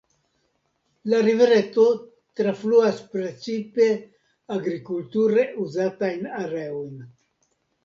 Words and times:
La 1.11 1.19
rivereto 1.27 1.83
trafluas 2.39 3.03
precipe 3.13 3.91
agrikulture 4.57 5.47
uzatajn 5.69 6.29
areojn. 6.43 6.93